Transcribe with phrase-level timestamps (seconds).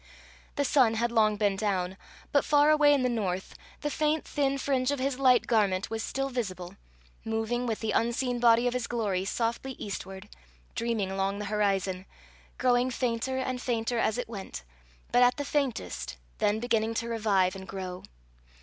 [0.55, 1.95] The sun had long been down;
[2.31, 6.01] but far away in the north, the faint thin fringe of his light garment was
[6.01, 6.75] still visible,
[7.23, 10.27] moving with the unseen body of his glory softly eastward,
[10.73, 12.07] dreaming along the horizon,
[12.57, 14.63] growing fainter and fainter as it went,
[15.11, 18.01] but at the faintest then beginning to revive and grow.